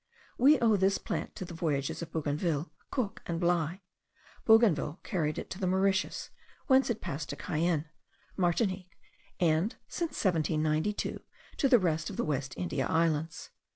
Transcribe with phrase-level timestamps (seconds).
[0.39, 3.81] We owe this plant to the voyages of Bougainville, Cook, and Bligh.
[4.45, 6.31] Bougainville carried it to the Mauritius,
[6.65, 7.85] whence it passed to Cayenne,
[8.35, 8.97] Martinique,
[9.39, 11.19] and, since 1792,
[11.57, 13.51] to the rest of the West India Islands.